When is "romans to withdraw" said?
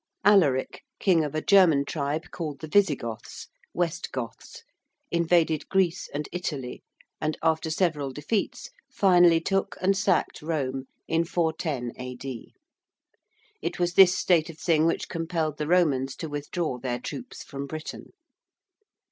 15.67-16.79